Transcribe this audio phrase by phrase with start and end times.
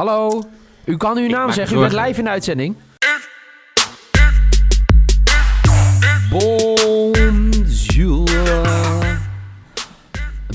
[0.00, 0.42] Hallo,
[0.84, 2.76] u kan uw naam zeggen, u bent live in de uitzending.
[6.30, 7.50] Bonjour.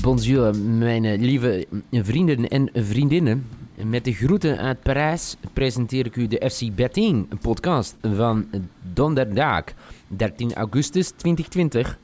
[0.02, 3.48] Bonjour, mijn eh, lieve vrienden en vriendinnen.
[3.84, 8.46] Met de groeten uit Parijs presenteer ik u de FC Betting podcast van
[8.92, 9.64] donderdag
[10.06, 11.98] 13 augustus 2020.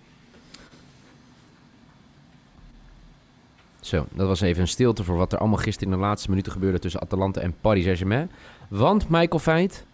[3.83, 6.53] Zo, dat was even een stilte voor wat er allemaal gisteren in de laatste minuten
[6.53, 8.31] gebeurde tussen Atalanta en Paris Saint-Germain.
[8.69, 9.85] Want, Michael Feit,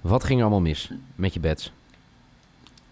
[0.00, 1.72] wat ging er allemaal mis met je bets?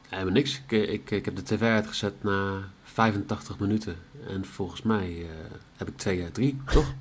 [0.09, 0.60] Helemaal niks.
[0.66, 3.96] Ik, eh, ik, ik heb de tv uitgezet na 85 minuten.
[4.28, 5.27] En volgens mij eh,
[5.77, 6.95] heb ik 2 uit 3, toch?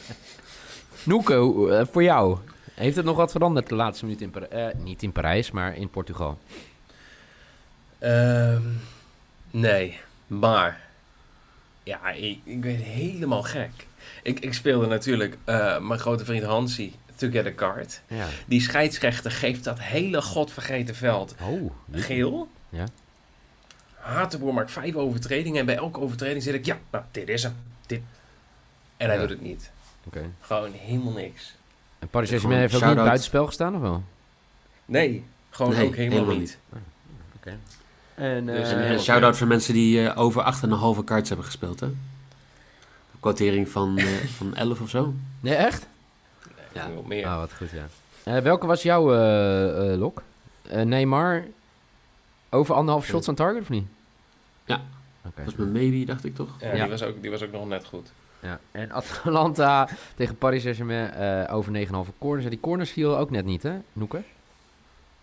[1.04, 2.38] Noeko, eh, voor jou,
[2.74, 4.74] heeft het nog wat veranderd de laatste minuut in Parijs?
[4.76, 6.38] niet in Parijs, maar in Portugal.
[7.98, 8.62] Ehm,
[9.50, 10.85] nee, maar...
[11.86, 13.70] Ja, ik, ik ben helemaal gek.
[14.22, 18.00] Ik, ik speelde natuurlijk eh, mijn grote vriend Hansi to get a card.
[18.08, 18.26] Ja.
[18.46, 22.48] Die scheidsrechter geeft dat hele godvergeten veld Oh, geel.
[22.68, 22.84] Ja.
[23.94, 27.56] Hatenboer maakt vijf overtredingen en bij elke overtreding zit ik, ja, nou, dit is hem.
[27.86, 28.00] Dit.
[28.96, 29.20] En hij Ja.
[29.20, 29.70] doet het niet.
[30.04, 30.30] oké.
[30.40, 31.54] Gewoon helemaal niks.
[31.98, 34.02] En Paris Saint-Germain heeft ook niet buitenspel gestaan, of wel?
[34.84, 36.58] Nee, gewoon Nee, ook helemaal, helemaal niet.
[37.36, 37.58] Oké.
[38.16, 40.54] En, Dus eh, een shout-out voor mensen die eh, over
[40.98, 41.86] 8,5 kaarts hebben gespeeld, hè?
[41.86, 41.96] Een
[43.20, 44.06] quotering van, eh,
[44.38, 45.14] van 11 of zo.
[45.40, 45.86] Nee, echt?
[46.72, 46.86] Ja.
[46.86, 47.26] Veel meer.
[47.26, 47.86] Ah, wat goed, ja.
[48.22, 50.22] Eh, welke was jouw eh, eh, lok?
[50.62, 51.44] Eh, Neymar
[52.50, 53.86] over anderhalf shots aan target, of niet?
[54.64, 54.74] Ja.
[55.26, 55.34] Oké.
[55.36, 56.56] Dat was mijn maybe, dacht ik toch?
[56.60, 56.80] Ja, Ja.
[56.82, 58.12] Die, was ook, die was ook nog net goed.
[58.40, 58.60] Ja.
[58.72, 62.44] En Atalanta tegen Paris Saint-Germain eh, over 9,5 corners.
[62.44, 64.22] En die corners viel ook net niet, hè, Noeke?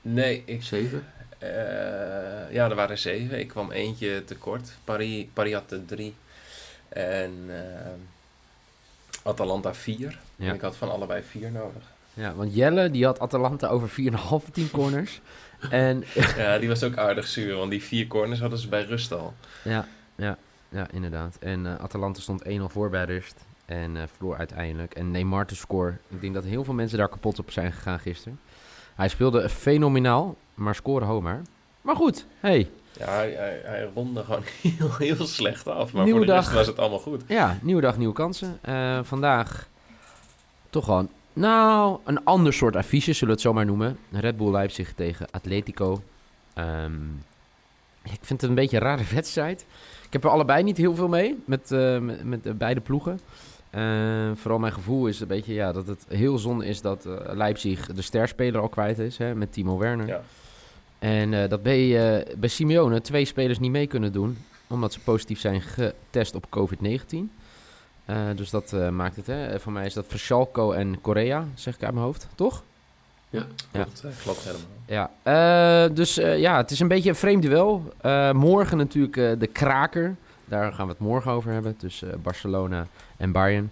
[0.02, 1.04] Nee, ik 7.
[1.44, 3.40] Eh, ja, er waren zeven.
[3.40, 4.72] Ik kwam eentje tekort.
[4.84, 6.16] Paris, Paris had er drie.
[6.90, 7.92] En eh,
[9.24, 10.20] Atalanta vier.
[10.36, 10.48] Ja.
[10.48, 11.84] En ik had van allebei vier nodig.
[12.14, 15.22] Ja, want Jelle, die had Atalanta over 4,5 10 corners.
[15.70, 16.04] en
[16.38, 17.56] ja, die was ook aardig zuur.
[17.56, 19.34] Want die vier corners hadden ze bij rust al.
[19.64, 20.38] ja, ja,
[20.70, 21.38] ja, inderdaad.
[21.40, 23.46] En eh, Atalanta stond 1-0 voor bij rust.
[23.66, 24.94] En eh, verloor uiteindelijk.
[24.94, 25.98] En Neymar te score.
[26.08, 28.40] Ik denk dat heel veel mensen daar kapot op zijn gegaan gisteren.
[28.96, 31.42] Hij speelde fenomenaal, maar scoorde homer.
[31.82, 34.44] Maar goed, hey, Ja, hij, hij, hij ronde gewoon
[34.78, 35.94] heel, heel slecht af.
[35.94, 36.56] Maar Nieuwe voor de rest dag.
[36.56, 37.22] was het allemaal goed.
[37.28, 38.60] Ja, nieuwe dag, nieuwe kansen.
[38.62, 39.68] Eh, vandaag
[40.70, 43.98] toch gewoon, nou, een ander soort affiche, zullen we het zo maar noemen.
[44.12, 46.02] Red Bull Leipzig tegen Atletico.
[46.54, 46.94] Ehm,
[48.04, 49.66] ik vind het een beetje een rare wedstrijd.
[50.06, 53.20] Ik heb er allebei niet heel veel mee, met, eh, met, met de beide ploegen.
[53.74, 57.14] Eh, vooral mijn gevoel is een beetje ja, dat het heel zonde is dat eh,
[57.34, 60.08] Leipzig de sterspeler al kwijt is, hè, met Timo Werner.
[60.08, 60.22] Ja.
[61.04, 65.00] En eh, dat bij, eh, bij Simeone twee spelers niet mee kunnen doen, omdat ze
[65.00, 67.32] positief zijn getest op COVID-19.
[68.06, 69.28] Eh, dus dat maakt het.
[69.28, 69.60] Hè.
[69.60, 72.64] Voor mij is dat Verschalco en Korea, zeg ik uit mijn hoofd, toch?
[73.30, 73.46] Ja.
[73.72, 75.10] Klopt, eh, klopt helemaal.
[75.24, 77.94] Ja, dus ja, het is een beetje een vreemd duel.
[78.34, 80.16] Morgen natuurlijk de kraker.
[80.46, 81.78] Daar gaan we het morgen over hebben.
[81.78, 82.88] Tussen eh, Barcelona
[83.18, 83.72] en Bayern.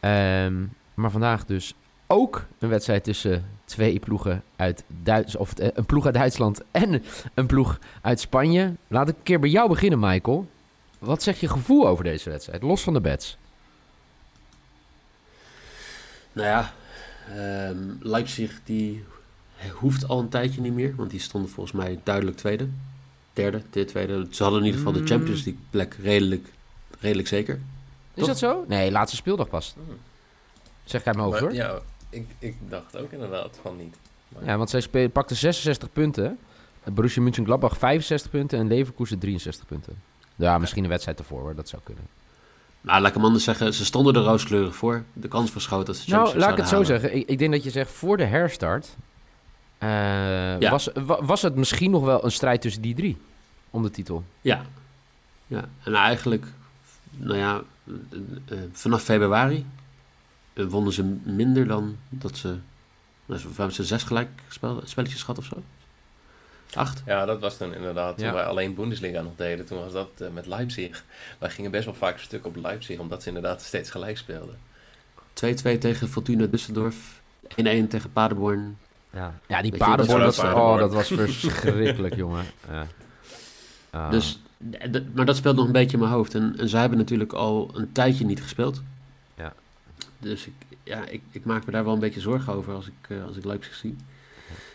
[0.00, 0.64] Ehm,
[0.94, 1.74] maar vandaag dus
[2.06, 7.02] ook een wedstrijd tussen twee ploegen uit Duits, of eh, een ploeg uit Duitsland en
[7.34, 8.74] een ploeg uit Spanje.
[8.88, 10.48] Laat ik een keer bij jou beginnen, Michael.
[10.98, 13.36] Wat zegt je gevoel over deze wedstrijd, los van de bets?
[16.32, 16.72] Nou ja,
[17.28, 19.04] ehm, Leipzig die
[19.72, 20.94] hoeft al een tijdje niet meer.
[20.96, 22.68] Want die stonden volgens mij duidelijk tweede.
[23.34, 24.26] Derde, dit tweede.
[24.30, 25.06] Ze hadden in ieder geval Mm.
[25.06, 26.48] de Champions League plek redelijk,
[27.00, 27.54] redelijk zeker.
[27.54, 27.60] Is
[28.14, 28.26] Toch?
[28.26, 28.64] dat zo?
[28.68, 29.74] Nee, laatste speeldag pas.
[29.86, 29.96] Hmm.
[30.84, 31.58] Zeg ik uit mijn hoofd Maar, hoor.
[31.60, 31.78] ja,
[32.10, 33.96] ik, ik dacht ook inderdaad van niet.
[34.28, 36.38] Maar- Ja, want zij speel, pakte 66 punten.
[36.84, 39.96] Borussia Mönchengladbach 65 punten en Leverkusen 63 punten.
[40.36, 42.04] Ja, misschien een wedstrijd ervoor hoor, dat zou kunnen.
[42.80, 43.74] Nou, laat ik hem anders zeggen.
[43.74, 45.04] Ze stonden er rooskleurig voor.
[45.12, 47.16] De kans groot dat ze Nou, Champions laat ik het zo zeggen.
[47.16, 48.96] Ik, ik denk dat je zegt voor de herstart...
[49.84, 50.70] eh, Ja.
[50.70, 53.16] was, wa- was het misschien nog wel een strijd tussen die drie
[53.70, 54.24] om de titel.
[54.40, 54.62] Ja.
[55.46, 55.64] ja.
[55.84, 56.46] En eigenlijk,
[57.10, 57.94] nou ja, eh,
[58.58, 59.66] eh, vanaf februari
[60.54, 62.56] wonnen ze minder dan dat ze...
[63.26, 65.62] Nou, ze hebben ze zes gelijk spel, spelletjes gehad of zo?
[66.74, 67.02] Acht?
[67.06, 68.16] Ja, dat was toen inderdaad.
[68.16, 68.32] Toen Ja.
[68.32, 71.04] wij alleen Bundesliga nog deden, toen was dat met Leipzig.
[71.38, 74.58] Wij gingen best wel vaak een stuk op Leipzig, omdat ze inderdaad steeds gelijk speelden.
[75.34, 77.22] 2-2 tegen Fortuna Düsseldorf.
[77.48, 78.78] 1-1 tegen Paderborn.
[79.14, 82.44] Ja, ja die Paderborn, dat, oh, dat was verschrikkelijk, jongen.
[82.68, 82.86] Ja.
[83.90, 84.10] Ah.
[84.10, 84.40] Dus,
[85.14, 86.34] maar dat speelt nog een beetje in mijn hoofd.
[86.34, 88.82] En, en zij hebben natuurlijk al een tijdje niet gespeeld.
[89.36, 89.52] Ja.
[90.18, 90.52] Dus ik,
[90.82, 93.36] ja, ik, ik maak me daar wel een beetje zorgen over als ik, eh, als
[93.36, 93.96] ik Leipzig zie.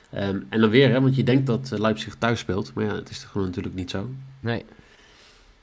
[0.09, 2.73] Ehm, en dan weer, hè, want je denkt dat eh, Leipzig thuis speelt.
[2.73, 4.09] Maar ja, het is gewoon natuurlijk niet zo.
[4.39, 4.65] Nee,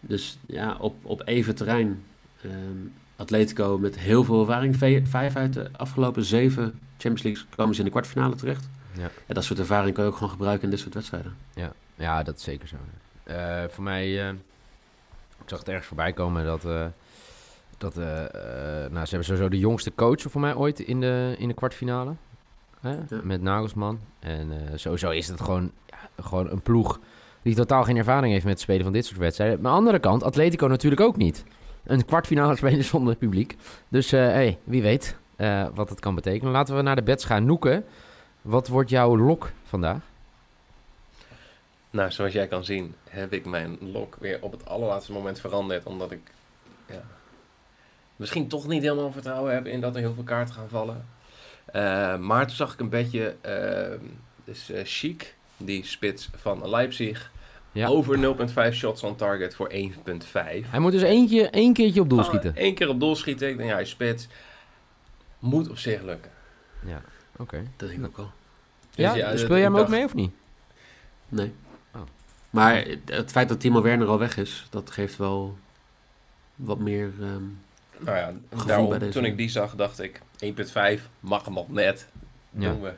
[0.01, 2.03] Dus ja, op, op even terrein
[2.43, 4.77] ehm, Atletico met heel veel ervaring.
[5.09, 8.69] Vijf uit de afgelopen zeven Champions Leagues komen ze in de kwartfinale terecht.
[8.93, 9.11] Ja.
[9.27, 11.37] En dat soort ervaring kan je ook gewoon gebruiken in dit soort wedstrijden.
[11.95, 12.77] Ja, dat is zeker zo.
[13.23, 14.29] Eh, voor mij, eh,
[15.43, 16.85] ik zag het ergens voorbij komen dat, eh,
[17.79, 21.55] dat nou, ze hebben sowieso de jongste coach voor mij ooit in de, in de
[21.55, 22.13] kwartfinale.
[22.81, 22.91] Hè?
[22.91, 23.21] Ja.
[23.23, 24.01] Met Nagelsman.
[24.19, 27.01] En sowieso is het gewoon, ja, gewoon een ploeg
[27.43, 29.61] die totaal geen ervaring heeft met het spelen van dit soort wedstrijden.
[29.61, 31.45] Maar aan de andere kant, Atletico natuurlijk ook niet.
[31.87, 33.57] Een kwartfinale spelen zonder publiek.
[33.89, 36.53] Dus eh, hey, wie weet eh, wat het kan betekenen.
[36.53, 37.45] Laten we naar de bets gaan.
[37.45, 37.85] Noeken,
[38.43, 40.01] wat wordt jouw lok vandaag?
[41.91, 45.87] Nou, zoals jij kan zien, heb ik mijn lok weer op het allerlaatste moment veranderd.
[45.87, 46.21] Omdat ik
[46.89, 47.03] ja,
[48.17, 51.07] misschien toch niet helemaal vertrouwen heb in dat er heel veel kaarten gaan vallen.
[51.65, 53.99] Eh, maar toen zag ik een beetje, eh,
[54.45, 57.31] dus Chic, die spits van Leipzig,
[57.77, 57.87] Ja.
[57.89, 58.19] over
[58.71, 60.67] 0,5 shots on target voor 1,5.
[60.71, 62.53] Hij moet dus eentje, één keertje op doel schieten.
[62.55, 63.49] Eén keer op doel schieten.
[63.49, 64.29] Ik denk, ja, hij is spits.
[65.39, 66.31] Moet op zich lukken.
[66.87, 67.03] Ja,
[67.37, 67.63] oké.
[67.77, 68.31] Dat denk ik ook al.
[68.95, 70.31] Dus Ja, ja, speel jij hem ook dacht- mee of niet?
[71.29, 71.53] Nee.
[71.95, 72.01] Oh.
[72.51, 75.57] Maar het feit dat Timo Werner al weg is, dat geeft wel
[76.55, 77.11] wat meer...
[77.21, 77.43] ehm,
[77.99, 78.33] Nou ja,
[78.67, 79.13] daarom, bij deze.
[79.13, 82.09] toen ik die zag, dacht ik 1,5 mag hem al net.
[82.51, 82.71] Ja.
[82.71, 82.93] Doen we.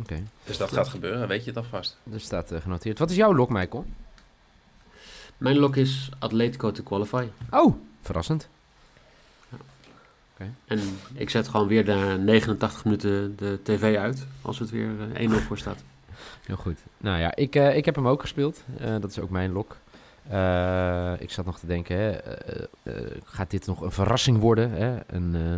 [0.00, 1.98] Oké, Dus dat gaat gebeuren, weet je het alvast.
[2.12, 2.98] er staat eh, genoteerd.
[2.98, 3.84] Wat is jouw lok, Michael?
[5.38, 7.26] Mijn lok is Atletico te qualify.
[7.50, 8.48] Oh, verrassend.
[10.66, 10.80] En
[11.14, 15.34] ik zet gewoon weer na 89 minuten de tv uit, als het weer eh, 1-0
[15.46, 15.82] voor staat.
[16.46, 16.78] Heel goed.
[16.96, 18.64] Nou ja, ik, eh, ik heb hem ook gespeeld.
[18.78, 19.76] Eh, dat is ook mijn lok.
[20.28, 24.70] Eh, ik zat nog te denken, hè, eh, eh, gaat dit nog een verrassing worden?
[24.70, 24.98] Hè?
[25.06, 25.56] Een, eh,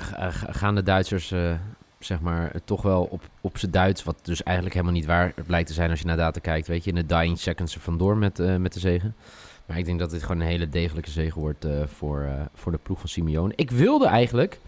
[0.00, 1.54] ga- ga- gaan de Duitsers, eh,
[1.98, 5.68] zeg maar, toch wel op, op z'n Duits, wat dus eigenlijk helemaal niet waar blijkt
[5.68, 8.16] te zijn als je naar data kijkt, weet je, in de dying seconds er vandoor
[8.16, 9.14] met, eh, met de zegen.
[9.66, 12.72] Maar ik denk dat dit gewoon een hele degelijke zege wordt eh, voor, eh, voor
[12.72, 13.52] de ploeg van Simeone.
[13.56, 14.60] Ik wilde eigenlijk,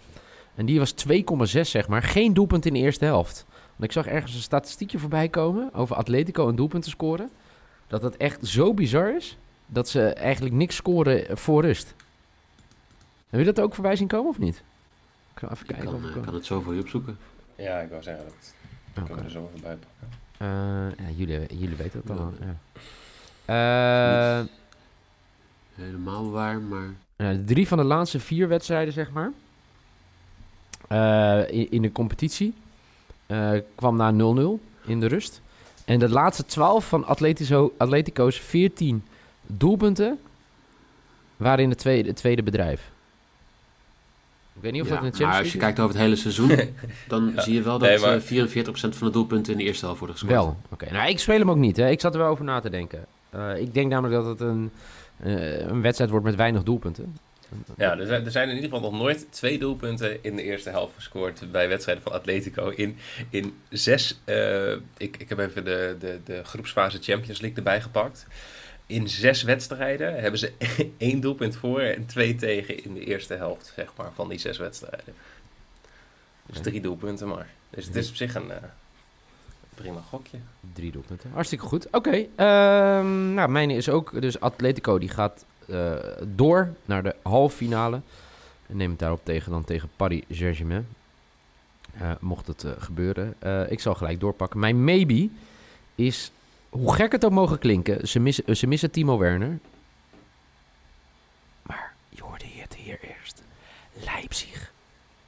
[0.54, 3.44] en die was 2,6 zeg maar, geen doelpunt in de eerste helft.
[3.48, 7.30] Want ik zag ergens een statistiekje voorbij komen over Atletico een doelpunten scoren.
[7.86, 11.94] Dat het echt zo bizar is dat ze eigenlijk niks scoren voor rust.
[13.30, 14.62] Heb je dat ook voorbij zien komen of niet?
[15.34, 15.84] Ik ga even Ik kijken.
[15.84, 17.18] kan, of eh, ik kan het zo voor je opzoeken.
[17.56, 20.18] Ja, ik wou zeggen, dat kunnen we er zo even bij pakken.
[20.38, 22.32] Eh, ja, jullie, jullie weten het al.
[22.40, 22.46] Ja.
[23.46, 24.38] Ja.
[24.40, 24.44] Eh,
[25.74, 26.88] Helemaal waar, maar...
[27.16, 29.32] Nou, de drie van de laatste vier wedstrijden, zeg maar.
[30.88, 32.54] eh, in, in de competitie.
[33.26, 35.40] eh, kwam na 0-0 in de rust.
[35.84, 39.04] En de laatste 12 van Atletico, Atletico's 14
[39.46, 40.18] doelpunten.
[41.36, 42.90] waren in het tweede, het tweede bedrijf.
[44.60, 46.16] Ik weet niet of Ja, dat in de maar als je kijkt over het hele
[46.16, 46.48] seizoen,
[47.08, 47.40] dan Ja.
[47.42, 49.98] zie je wel dat Nee, maar- eh, 44% van de doelpunten in de eerste helft
[50.00, 50.40] worden gescoord.
[50.40, 50.92] Wel, oké.
[50.92, 51.76] Nou, ik speel hem ook niet.
[51.76, 51.88] Hè.
[51.90, 53.04] Ik zat er wel over na te denken.
[53.30, 54.70] Eh, ik denk namelijk dat het een,
[55.16, 57.16] eh, een wedstrijd wordt met weinig doelpunten.
[57.76, 60.70] Ja, er zijn, er zijn in ieder geval nog nooit twee doelpunten in de eerste
[60.70, 62.68] helft gescoord bij wedstrijden van Atletico.
[62.68, 62.96] In,
[63.30, 68.26] in zes, eh, ik, ik heb even de, de, de groepsfase Champions League erbij gepakt.
[68.90, 70.52] In zes wedstrijden hebben ze
[70.96, 74.58] één doelpunt voor en twee tegen in de eerste helft, zeg maar, van die zes
[74.58, 75.14] wedstrijden.
[76.46, 77.48] Dus drie doelpunten maar.
[77.70, 78.62] Dus het is op zich een eh,
[79.74, 80.38] prima gokje.
[80.72, 81.30] Drie doelpunten.
[81.32, 81.86] Hartstikke goed.
[81.90, 82.26] Oké.
[82.36, 84.20] ehm, nou, mijn is ook.
[84.20, 85.94] Dus Atletico die gaat eh,
[86.26, 88.00] door naar de halve finale.
[88.66, 90.86] En neemt daarop tegen dan tegen Paris Saint-Germain.
[91.98, 93.34] Eh, mocht het gebeuren.
[93.68, 94.60] Ik zal gelijk doorpakken.
[94.60, 95.28] Mijn maybe
[95.94, 96.32] is,
[96.70, 99.58] hoe gek het ook mogen klinken, ze missen, eh, ze missen Timo Werner.
[101.62, 103.42] Maar je hoorde het hier eerst.
[104.04, 104.72] Leipzig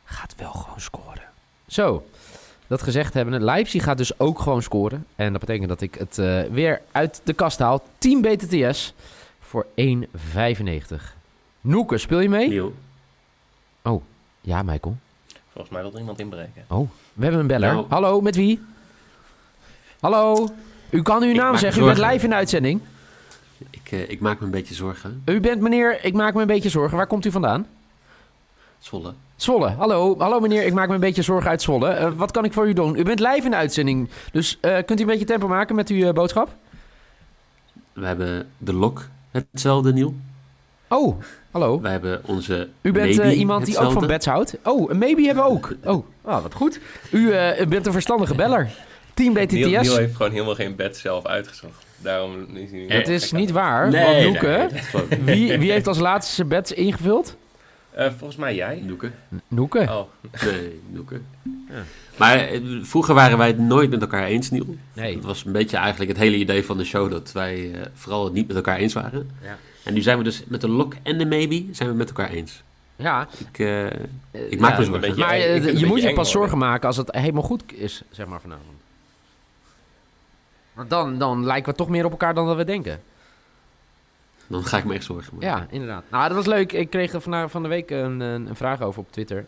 [0.04, 1.22] gaat wel gewoon scoren.
[1.66, 2.06] Zo,
[2.66, 5.06] dat gezegd hebben, Leipzig gaat dus ook gewoon scoren.
[5.16, 7.82] En dat betekent dat ik het eh, weer uit de kast haal.
[7.98, 8.94] 10 BTTS
[9.40, 11.16] voor 1,95.
[11.60, 12.48] Noeke, speel je mee?
[12.48, 12.74] Niel,
[14.40, 14.96] Ja, Michael.
[15.52, 16.64] Volgens mij wil er iemand inbreken.
[17.12, 17.84] We hebben een beller.
[17.88, 18.60] Hallo, met wie?
[20.00, 20.48] Hallo?
[20.92, 22.80] U kan uw naam zeggen, u bent live in de uitzending.
[23.70, 25.22] ik, eh, ik maak me een beetje zorgen.
[25.24, 26.96] U bent meneer, ik maak me een beetje zorgen.
[26.96, 27.66] Waar komt u vandaan?
[28.78, 29.12] Zwolle.
[29.36, 29.68] Zwolle.
[29.68, 31.88] Hallo, hallo meneer, ik maak me een beetje zorgen uit Zwolle.
[31.88, 32.96] Eh, wat kan ik voor u doen?
[32.96, 34.08] U bent live in de uitzending.
[34.32, 36.48] Dus eh, kunt u een beetje tempo maken met uw boodschap?
[37.92, 40.14] We hebben de lok hetzelfde, Niel.
[40.88, 41.80] Oh, hallo.
[41.80, 44.56] We hebben onze U bent maybe iemand die ook van bets houdt?
[44.64, 45.74] Oh, een maybe hebben we ook.
[45.84, 46.80] Oh, ah, wat goed.
[47.10, 48.70] U eh, bent een verstandige beller.
[49.22, 49.96] 10 Neil, Neil BTTS.
[49.96, 51.86] heeft gewoon helemaal geen bed zelf uitgezocht.
[51.98, 54.68] Daarom is hij niet Het is niet waar, Nee, want Noeke...
[54.72, 55.18] nee, dat.
[55.34, 57.36] Wie, wie heeft als laatste zijn bets ingevuld?
[57.90, 58.82] Eh, volgens mij jij.
[58.86, 59.10] Noeke.
[59.48, 59.78] Noeke.
[59.78, 60.00] Oh,
[60.50, 61.20] Nee, Noeke.
[61.68, 61.82] Ja.
[62.16, 64.76] Maar eh, vroeger waren wij het nooit met elkaar eens, Niel.
[64.92, 65.14] Nee.
[65.14, 68.24] Het was een beetje eigenlijk het hele idee van de show dat wij eh, vooral
[68.24, 69.30] het niet met elkaar eens waren.
[69.42, 69.56] Ja.
[69.84, 72.30] En nu zijn we dus met de lock en de maybe zijn we met elkaar
[72.30, 72.62] eens.
[72.96, 73.92] Ja, Ik, eh, eh,
[74.50, 75.00] ik maak ja, me een zorgen.
[75.00, 75.38] beetje- Maar
[75.78, 78.66] je moet je pas zorgen maken als het helemaal goed is, zeg maar, vanavond.
[80.72, 83.00] Want dan, dan lijken we toch meer op elkaar dan dat we denken.
[84.46, 85.48] Dan ga ik me echt zorgen maken.
[85.48, 86.04] Ja, inderdaad.
[86.10, 86.72] Nou, dat was leuk.
[86.72, 89.46] Ik kreeg vandaag van de week een, een, een vraag over op Twitter.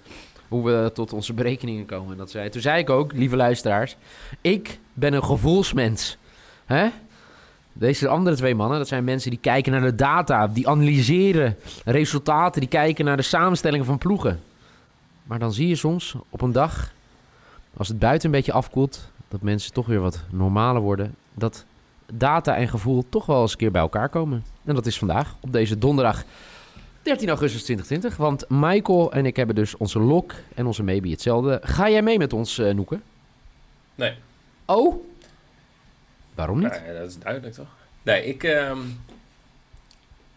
[0.48, 2.16] Hoe we tot onze berekeningen komen.
[2.16, 3.96] Dat zei, toen zei ik ook, lieve luisteraars,
[4.40, 6.16] ik ben een gevoelsmens.
[6.64, 6.88] Hè?
[7.72, 12.60] Deze andere twee mannen, dat zijn mensen die kijken naar de data, die analyseren resultaten,
[12.60, 14.40] die kijken naar de samenstellingen van ploegen.
[15.24, 16.92] Maar dan zie je soms op een dag,
[17.76, 21.64] als het buiten een beetje afkoelt, dat mensen toch weer wat normaler worden, dat
[22.12, 24.44] data en gevoel toch wel eens een keer bij elkaar komen.
[24.64, 26.24] En dat is vandaag, op deze donderdag
[27.02, 28.16] 13 augustus 2020.
[28.16, 31.60] Want Michael en ik hebben dus onze lok en onze maybe hetzelfde.
[31.62, 33.00] Ga jij mee met ons, eh Noeke?
[33.94, 34.14] Nee.
[34.64, 35.04] Oh?
[36.34, 36.80] Waarom niet?
[36.86, 37.76] Ja, dat is duidelijk toch?
[38.02, 38.78] Nee, ik ehm,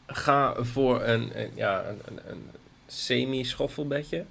[0.07, 2.43] ga voor een, een, ja, een, een, een
[2.87, 4.25] semi-schoffelbedje,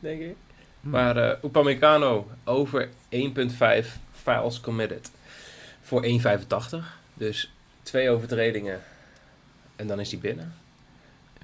[0.00, 0.36] denk ik.
[0.80, 0.90] Hmm.
[0.90, 3.86] Maar eh Upamecano over 1.5
[4.22, 5.10] files committed
[5.82, 6.08] voor 1.85.
[7.14, 7.52] Dus
[7.82, 8.80] twee overtredingen
[9.76, 10.54] en dan is hij binnen.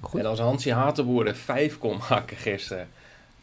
[0.01, 0.19] Goed.
[0.19, 2.87] En als Hansi Hatenboer er 5 kon maken gisteren,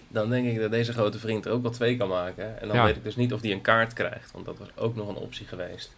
[0.08, 2.60] dan denk ik dat deze grote vriend er ook wel twee kan maken.
[2.60, 2.84] En dan Ja.
[2.84, 5.14] weet ik dus niet of hij een kaart krijgt, want dat was ook nog een
[5.16, 5.94] optie geweest.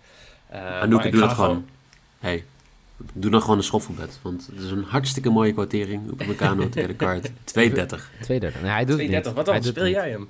[0.52, 1.68] Uh, Anouk, doe dat gewoon.
[2.18, 2.44] hey,
[3.12, 4.18] doe dan gewoon een schoffelbed.
[4.22, 7.28] Want het is een hartstikke mooie kwartering op Meccano tegen de kaart.
[7.30, 7.32] 2,30.
[7.44, 8.62] 230.
[8.62, 9.34] Nee, hij doet het 230, niet.
[9.34, 9.62] wat dan?
[9.62, 10.28] Speel jij hem?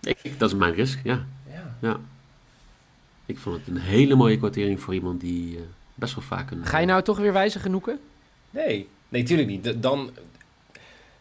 [0.00, 1.24] Ik, dat is mijn risk, ja.
[1.80, 1.96] Ja.
[3.26, 5.62] Ik vond het een hele mooie kwartering voor iemand die eh,
[5.94, 6.66] best wel vaak een...
[6.66, 7.98] Ga je nou toch weer wijzigen, Noeke?
[8.50, 9.82] Nee, nee, tuurlijk niet.
[9.82, 10.10] Dan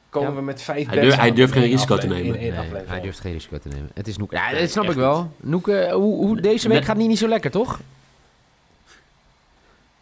[0.10, 0.36] komen Ja.
[0.36, 2.32] we met vijf Hij durft- hij durft geen risico te nemen.
[2.40, 2.52] Nee,
[2.86, 3.90] hij durft geen risico te nemen.
[3.94, 4.36] Het is Noeke.
[4.36, 5.32] Ja, dat snap ik wel.
[5.38, 7.80] Noeke, hoe, hoe, deze week Met- gaat niet, niet zo lekker, toch?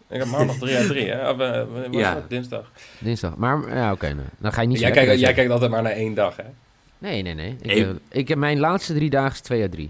[0.08, 1.30] Ik heb maandag 3 uit 3, hè?
[1.30, 2.14] Of, eh, Ja.
[2.14, 2.30] dat?
[2.30, 2.72] Dinsdag.
[3.00, 3.36] Dinsdag.
[3.36, 4.14] Maar ja, oké.
[4.14, 6.14] nou, dan ga je niet zo Jij lekker kijkt, jij kijkt altijd maar naar één
[6.14, 6.44] dag, hè?
[6.98, 7.56] Nee, nee, nee.
[7.62, 9.90] Ik, eh, heb mijn laatste drie dagen is 2 uit 3.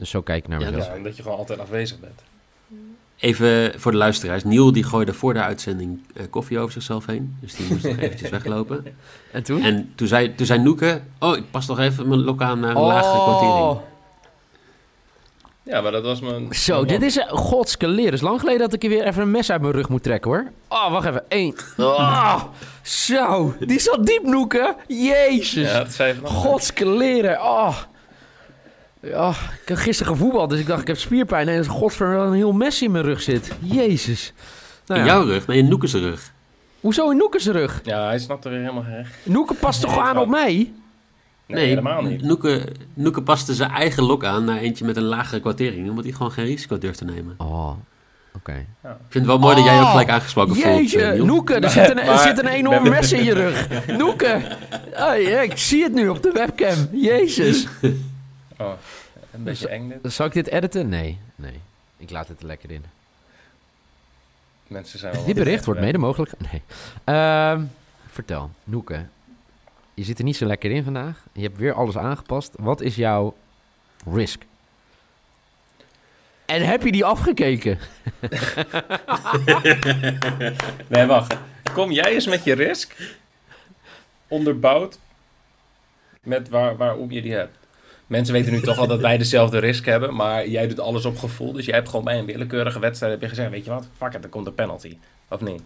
[0.00, 0.86] Dus zo kijk ik naar Ja, mezelf.
[0.86, 2.22] Ja, omdat je gewoon altijd afwezig bent.
[3.16, 4.44] Even voor de luisteraars.
[4.44, 7.36] Niel die gooide voor de uitzending eh, koffie over zichzelf heen.
[7.40, 8.84] Dus die moest nog eventjes weglopen.
[9.32, 9.62] En toen?
[9.62, 11.00] En toen zei, toen zei Noeke...
[11.18, 13.80] Oh, ik pas toch even mijn lok aan naar een lagere kwartering.
[15.62, 16.54] Ja, maar dat was mijn...
[16.54, 18.04] Zo, mijn dit is godskeleren.
[18.04, 20.02] Het is lang geleden dat ik hier weer even een mes uit mijn rug moet
[20.02, 20.50] trekken, hoor.
[20.68, 21.24] Oh, wacht even.
[21.28, 21.56] Eén.
[21.76, 22.42] Oh,
[22.82, 24.76] zo, die zat diep, Noeke.
[24.86, 25.70] Jezus.
[25.70, 26.42] Ja, dat zei je vanochtend.
[26.42, 27.38] Godskeleren.
[29.02, 29.10] Oh.
[29.10, 29.28] Ja,
[29.62, 31.48] ik heb gisteren gevoetbald, dus ik dacht ik heb spierpijn.
[31.48, 33.50] En godver een heel mes in mijn rug zit.
[33.60, 34.32] Jezus.
[34.86, 35.46] Nou In jouw rug?
[35.46, 36.32] Nee, in Noeke's rug.
[36.80, 37.80] Hoezo in Noeke's rug?
[37.84, 39.06] Ja, hij snapt er weer helemaal geen...
[39.22, 40.72] Noeke past toch Nee, aan op mij?
[41.46, 42.22] Nee, helemaal niet.
[42.22, 42.64] Noeke,
[42.94, 45.88] Noeke paste zijn eigen lok aan naar eentje met een lagere kwartering.
[45.88, 47.34] Omdat hij gewoon geen risico durft te nemen.
[47.36, 47.70] Oh,
[48.34, 48.52] oké.
[48.52, 48.66] Ik
[49.08, 50.76] vind het wel mooi dat jij ook Oh, gelijk aangesproken voelt.
[50.76, 51.24] Jeetje, Niel.
[51.24, 53.86] Noeke, er zit een, er zit een enorm mes in je rug.
[53.86, 54.40] Noeke,
[54.92, 56.88] oh, ja, ik zie het nu op de webcam.
[56.92, 57.66] Jezus.
[58.60, 58.72] Oh,
[59.32, 60.12] een beetje eng dit.
[60.12, 60.88] Zal ik dit editen?
[60.88, 61.60] Nee, nee.
[61.96, 62.84] Ik laat het er lekker in.
[64.66, 66.32] Mensen zijn wel Dit bericht wordt mede mogelijk...
[66.50, 66.62] Nee.
[67.04, 67.64] Ehm,
[68.06, 69.06] vertel, Noeke.
[69.94, 71.24] Je zit er niet zo lekker in vandaag.
[71.32, 72.52] Je hebt weer alles aangepast.
[72.56, 73.36] Wat is jouw
[74.12, 74.42] risk?
[76.46, 77.78] En heb je die afgekeken?
[80.88, 81.36] Nee, wacht.
[81.72, 82.96] Kom jij eens met je risk
[84.28, 84.98] onderbouwd
[86.22, 87.59] met waar, waarom je die hebt.
[88.10, 91.18] Mensen weten nu toch al dat wij dezelfde risk hebben, maar jij doet alles op
[91.18, 91.52] gevoel.
[91.52, 94.14] Dus jij hebt gewoon bij een willekeurige wedstrijd heb je gezegd, weet je wat, fuck
[94.14, 94.96] it, er komt een penalty.
[95.28, 95.62] Of niet?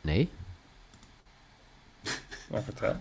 [0.00, 0.28] Nee.
[2.50, 2.96] Maar vertrouw.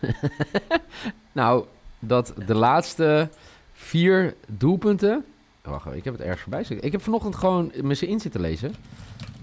[1.32, 1.64] Nou,
[1.98, 3.28] dat de laatste
[3.72, 5.24] vier doelpunten...
[5.62, 6.86] Wacht, ik heb het ergens voorbij zitten.
[6.86, 8.74] Ik heb vanochtend gewoon me in zitten lezen.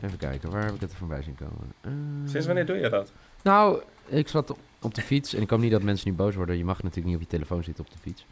[0.01, 1.73] Even kijken, waar heb ik het voorbij zien komen?
[1.81, 1.91] Eh,
[2.31, 3.11] Sinds wanneer doe je dat?
[3.43, 6.35] Nou, ik zat op- op de fiets en ik hoop niet dat mensen nu boos
[6.35, 6.57] worden.
[6.57, 8.25] Je mag natuurlijk niet op je telefoon zitten op de fiets.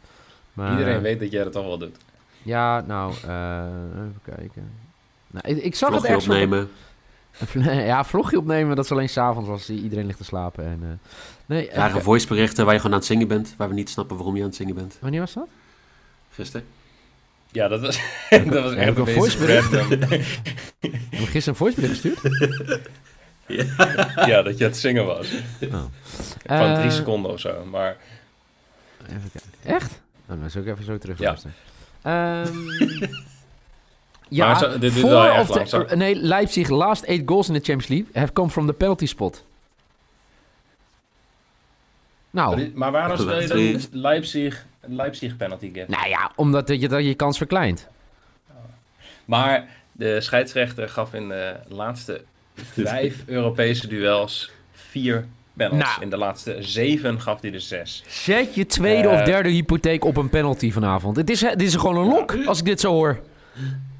[0.60, 1.96] Maar, Iedereen weet dat jij dat toch wel doet.
[2.42, 3.64] Ja, nou, eh,
[3.94, 4.70] even kijken.
[5.30, 6.70] Nou, ik, ik zag het Vlogje op- opnemen.
[7.92, 10.64] ja, vlogje opnemen, dat is alleen s'avonds als iedereen ligt te slapen.
[10.64, 10.88] En, eh,
[11.46, 13.54] nee, Rare voiceberichten waar je gewoon aan het zingen bent.
[13.56, 14.96] Waar we niet snappen waarom je aan het zingen bent.
[15.00, 15.48] Wanneer was dat?
[16.30, 16.66] Gisteren.
[17.52, 18.00] Ja, dat was,
[18.30, 19.70] dat was Heb echt ik een voicebericht?
[19.70, 19.90] Heb
[21.10, 22.38] je gisteren een voicebericht gestuurd?
[24.26, 25.32] Ja, dat je aan het zingen was.
[25.62, 25.70] Oh.
[26.46, 27.64] Van drie Eh, seconden of zo.
[27.70, 27.96] Maar
[29.02, 29.50] Even kijken.
[29.62, 30.00] Echt?
[30.30, 31.26] Oh, dan zal ik even zo terug Ja.
[31.26, 31.54] luisteren.
[32.02, 32.56] Ehm,
[34.28, 37.60] ja, Maar zo- dit voor of de- lang, nee, Leipzig last eight goals in de
[37.60, 39.44] Champions League have come from the penalty spot.
[42.30, 45.88] Nou, Maar waarom speel je dan Leipzig, Leipzig penalty gap?
[45.88, 47.88] nou ja, omdat je, dat je kans verkleint.
[49.24, 52.22] Maar de scheidsrechter gaf in de laatste
[52.54, 55.26] Vijf Europese duels, vier
[55.68, 56.02] Nou.
[56.02, 58.02] In de laatste zeven gaf hij er zes.
[58.06, 59.14] Zet je tweede Eh.
[59.14, 61.16] of derde hypotheek op een penalty vanavond.
[61.16, 63.20] Het is, dit is gewoon een lok, als ik dit zo hoor.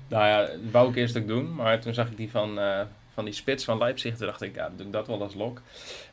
[0.09, 1.55] Nou ja, dat wou ik eerst ook doen.
[1.55, 2.81] Maar toen zag ik die van, eh,
[3.15, 4.17] van die spits van Leipzig.
[4.17, 5.61] Toen dacht ik, ja, doe ik dat wel als lok.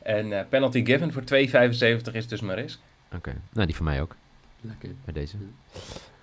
[0.02, 2.78] En eh, penalty given voor 2,75 is dus mijn risk.
[3.14, 4.14] Oké, nou die van mij ook,
[4.60, 4.88] Lekker.
[5.04, 5.36] bij deze.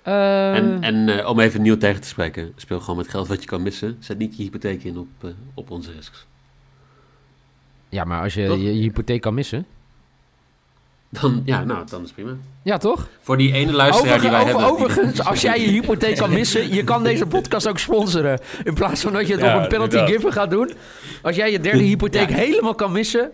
[0.03, 3.41] En, Eh, en eh, om even nieuw tegen te spreken, speel gewoon met geld wat
[3.41, 3.97] je kan missen.
[3.99, 6.25] Zet niet je hypotheek in op, eh, op onze risks.
[7.95, 8.57] Ja, maar als je Toch?
[8.57, 9.65] je, je hypotheek kan missen.
[11.09, 12.31] Dan, ja, nou, dan is prima.
[12.61, 13.07] Ja, toch?
[13.21, 14.69] Voor die ene luisteraar die wij over- hebben.
[14.71, 18.39] overigens, als jij je hypotheek kan missen, je kan deze podcast ook sponsoren.
[18.63, 20.15] In plaats van dat je het Ja, op een penalty inderdaad.
[20.15, 20.73] given gaat doen.
[21.21, 22.35] Als jij je derde hypotheek Ja.
[22.35, 23.31] helemaal kan missen.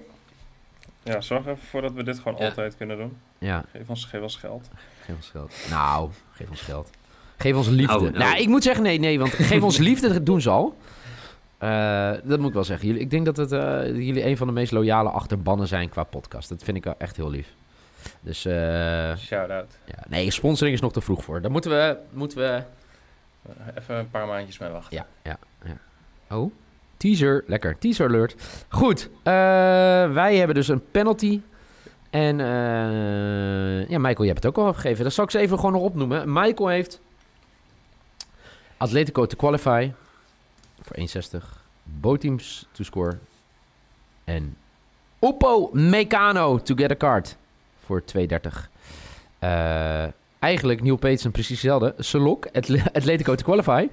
[1.04, 2.46] Ja, zorg even voor dat we dit gewoon Ja.
[2.46, 3.18] altijd kunnen doen.
[3.38, 4.68] Ja, Geef ons, geef ons geld.
[5.06, 5.54] geef ons geld.
[5.70, 6.90] Nou, geef ons geld.
[7.38, 7.94] Geef ons liefde.
[7.94, 8.38] Nou, Nou, nou.
[8.42, 10.78] ik moet zeggen, nee, nee, want geef ons liefde, dat doen ze al.
[11.62, 12.88] Eh, dat moet ik wel zeggen.
[12.88, 16.04] Jullie, ik denk dat, het, eh, jullie een van de meest loyale achterbannen zijn qua
[16.04, 16.50] podcast.
[16.50, 17.54] Dat vind ik wel echt heel lief.
[18.22, 19.78] Dus eh, Shout-out.
[19.86, 21.42] ja, nee, sponsoring is nog te vroeg voor.
[21.42, 22.64] Daar moeten we, moeten we
[23.78, 24.98] Even een paar maandjes mee wachten.
[24.98, 25.78] Ja, ja, ja.
[26.36, 26.52] Oh,
[26.98, 27.44] teaser.
[27.48, 27.78] Lekker.
[27.78, 28.36] Teaser alert.
[28.70, 29.10] Goed.
[30.14, 31.42] wij hebben dus een penalty.
[32.10, 32.38] En
[33.88, 35.04] ja, Michael, je hebt het ook al gegeven.
[35.04, 36.34] Dat zal ik ze even gewoon nog opnoemen.
[36.34, 37.02] Michael heeft
[38.78, 39.92] Atletico to qualify
[40.82, 41.48] voor 1,60.
[41.84, 43.18] Boteams to score.
[44.24, 44.58] En
[45.20, 47.36] Oppo Meccano to get a card
[47.86, 48.70] voor 2,30.
[49.40, 50.06] Eh
[50.40, 51.96] eigenlijk Neil Peterson precies hetzelfde.
[52.54, 53.88] Atle- Atletico to qualify.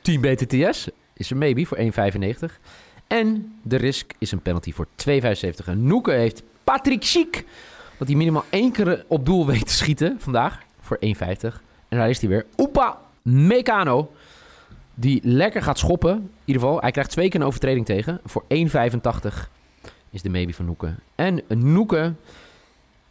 [0.00, 2.58] Team BTTS is een maybe voor 1,95.
[3.06, 5.66] En de risk is een penalty voor 2,75.
[5.66, 7.44] En Noeke heeft Patrick Schiek.
[7.98, 10.58] Dat hij minimaal één keer op doel weet te schieten vandaag.
[10.80, 11.62] Voor 1,50.
[11.88, 12.46] En daar is hij weer.
[12.58, 14.12] Oepa Meccano.
[15.00, 16.12] Die lekker gaat schoppen.
[16.12, 18.20] In ieder geval, hij krijgt twee keer een overtreding tegen.
[18.24, 18.48] Voor 1,85
[20.10, 20.94] is de maybe van Noeke.
[21.14, 22.14] En Noeke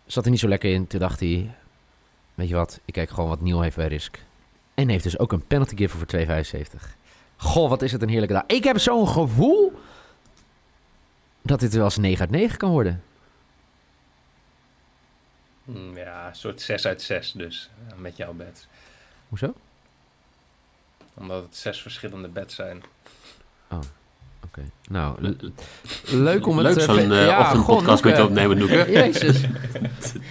[0.05, 0.87] zat er niet zo lekker in.
[0.87, 1.55] Toen dacht hij...
[2.35, 4.19] Weet je wat, ik kijk gewoon wat Niel heeft bij Risk.
[4.73, 6.19] En heeft dus ook een penalty giver voor
[6.85, 6.97] 2,75.
[7.37, 8.43] Goh, wat is het een heerlijke dag.
[8.47, 9.79] Ik heb zo'n gevoel
[11.41, 13.03] dat dit wel eens 9 uit 9 kan worden.
[15.65, 17.69] Hmm, ja, een soort 6 uit 6 dus.
[17.89, 18.67] ja, met jouw bets.
[19.29, 19.53] Hoezo?
[21.13, 22.83] Omdat het zes verschillende bets zijn.
[24.45, 24.61] Oké.
[24.89, 25.35] Nou, le-
[26.05, 26.67] leuk om het...
[26.67, 28.85] Leuk eh, zo'n eh, ja, ochtendpodcast met opnemen, Noeke.
[28.91, 29.43] Jezus.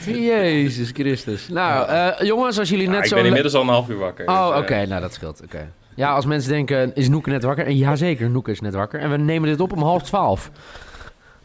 [0.31, 1.49] Jezus Christus.
[1.49, 3.15] Nou, eh, jongens, als jullie Ja, net ik zo...
[3.15, 4.27] ben inmiddels al een half uur wakker.
[4.29, 4.87] Oh, dus, oké.
[4.87, 5.43] Nou, dat scheelt.
[5.45, 5.73] Oké.
[5.95, 7.67] Ja, als mensen denken, is Noeke net wakker?
[7.67, 9.01] En jazeker, Noeke is net wakker.
[9.01, 10.51] En we nemen dit op om half twaalf.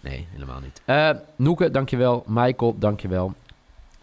[0.02, 0.82] Nee, helemaal niet.
[0.86, 2.24] Eh Noeke, dankjewel.
[2.28, 3.34] Michael, dankjewel.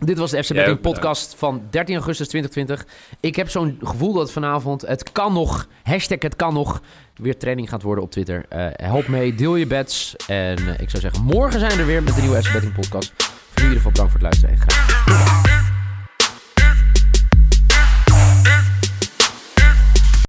[0.04, 2.94] Dit was de FC Betting podcast van 13 augustus 2020.
[3.20, 6.82] Ik heb zo'n gevoel dat vanavond het kan nog, hashtag het kan nog,
[7.16, 8.44] weer training gaat worden op Twitter.
[8.48, 10.16] Eh, help mee, deel je bets.
[10.26, 12.72] En eh, ik zou zeggen, morgen zijn we er weer met de nieuwe FC Betting
[12.72, 13.12] podcast.
[13.16, 15.49] Voor in ieder geval bedankt voor het luisteren en graag.